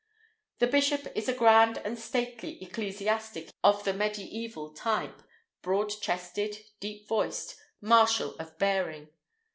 The 0.57 0.65
bishop 0.65 1.05
is 1.15 1.29
a 1.29 1.33
grand 1.35 1.77
and 1.77 1.95
stately 1.95 2.59
ecclesiastic 2.63 3.51
of 3.63 3.83
the 3.83 3.91
mediæval 3.93 4.75
type, 4.75 5.21
broad 5.61 5.89
chested, 6.01 6.57
deep 6.79 7.07
voiced, 7.07 7.55
martial 7.81 8.35
of 8.37 8.57
bearing. 8.57 9.09